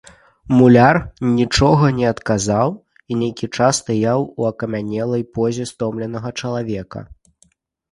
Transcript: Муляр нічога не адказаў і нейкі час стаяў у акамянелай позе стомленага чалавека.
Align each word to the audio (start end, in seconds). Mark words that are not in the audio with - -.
Муляр 0.59 0.95
нічога 1.39 1.85
не 1.97 2.07
адказаў 2.13 2.67
і 3.11 3.19
нейкі 3.21 3.51
час 3.57 3.73
стаяў 3.85 4.19
у 4.39 4.49
акамянелай 4.51 5.23
позе 5.39 5.71
стомленага 5.75 6.29
чалавека. 6.43 6.99